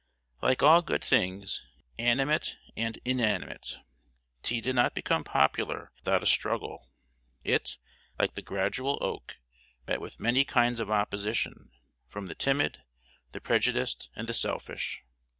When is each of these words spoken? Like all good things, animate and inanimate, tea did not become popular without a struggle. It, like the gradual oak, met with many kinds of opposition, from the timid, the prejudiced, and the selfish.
Like 0.41 0.63
all 0.63 0.81
good 0.81 1.03
things, 1.03 1.61
animate 1.99 2.57
and 2.75 2.97
inanimate, 3.05 3.77
tea 4.41 4.59
did 4.59 4.73
not 4.75 4.95
become 4.95 5.23
popular 5.23 5.91
without 5.97 6.23
a 6.23 6.25
struggle. 6.25 6.89
It, 7.43 7.77
like 8.17 8.33
the 8.33 8.41
gradual 8.41 8.97
oak, 8.99 9.35
met 9.87 10.01
with 10.01 10.19
many 10.19 10.43
kinds 10.43 10.79
of 10.79 10.89
opposition, 10.89 11.69
from 12.07 12.25
the 12.25 12.33
timid, 12.33 12.81
the 13.31 13.39
prejudiced, 13.41 14.09
and 14.15 14.25
the 14.27 14.33
selfish. 14.33 15.03